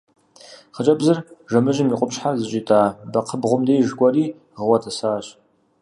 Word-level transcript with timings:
Хъыджэбзыр 0.75 1.17
жэмыжьым 1.51 1.89
и 1.93 1.95
къупщхьэр 1.99 2.35
зыщӀитӀэжа 2.39 2.81
бэкхъыбгъум 3.11 3.61
деж 3.67 3.89
кӀуэри 3.97 4.25
гъыуэ 4.57 4.77
тӀысащ. 4.81 5.25